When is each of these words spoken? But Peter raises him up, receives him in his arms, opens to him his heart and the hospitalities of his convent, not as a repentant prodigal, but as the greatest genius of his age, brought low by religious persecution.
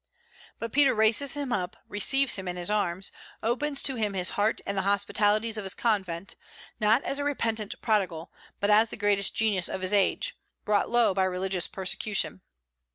But 0.57 0.71
Peter 0.71 0.95
raises 0.95 1.35
him 1.35 1.53
up, 1.53 1.77
receives 1.87 2.35
him 2.35 2.47
in 2.47 2.55
his 2.55 2.71
arms, 2.71 3.11
opens 3.43 3.83
to 3.83 3.93
him 3.97 4.15
his 4.15 4.31
heart 4.31 4.59
and 4.65 4.75
the 4.75 4.81
hospitalities 4.81 5.59
of 5.59 5.63
his 5.63 5.75
convent, 5.75 6.33
not 6.79 7.03
as 7.03 7.19
a 7.19 7.23
repentant 7.23 7.75
prodigal, 7.83 8.31
but 8.59 8.71
as 8.71 8.89
the 8.89 8.97
greatest 8.97 9.35
genius 9.35 9.69
of 9.69 9.81
his 9.81 9.93
age, 9.93 10.35
brought 10.65 10.89
low 10.89 11.13
by 11.13 11.25
religious 11.25 11.67
persecution. 11.67 12.41